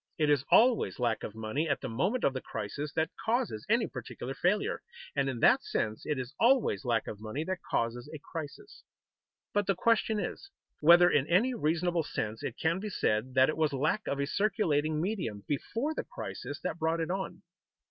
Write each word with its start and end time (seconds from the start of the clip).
It 0.17 0.31
is 0.31 0.43
always 0.49 0.97
lack 0.97 1.21
of 1.21 1.35
money 1.35 1.69
at 1.69 1.79
the 1.81 1.87
moment 1.87 2.23
of 2.23 2.33
the 2.33 2.41
crisis 2.41 2.91
that 2.93 3.11
causes 3.23 3.67
any 3.69 3.85
particular 3.85 4.33
failure, 4.33 4.81
and 5.15 5.29
in 5.29 5.41
that 5.41 5.61
sense 5.63 6.07
it 6.07 6.17
is 6.17 6.33
always 6.39 6.83
lack 6.85 7.05
of 7.05 7.19
money 7.21 7.43
that 7.43 7.59
causes 7.69 8.09
a 8.11 8.17
crisis. 8.17 8.81
But 9.53 9.67
the 9.67 9.75
question 9.75 10.19
is, 10.19 10.49
whether 10.79 11.07
in 11.11 11.27
any 11.27 11.53
reasonable 11.53 12.01
sense 12.01 12.41
it 12.43 12.57
can 12.59 12.79
be 12.79 12.89
said 12.89 13.35
that 13.35 13.47
it 13.49 13.57
was 13.57 13.73
lack 13.73 14.07
of 14.07 14.19
a 14.19 14.25
circulating 14.25 14.99
medium 14.99 15.43
before 15.47 15.93
the 15.93 16.03
crisis 16.11 16.59
that 16.61 16.79
brought 16.79 16.99
it 16.99 17.11
on. 17.11 17.43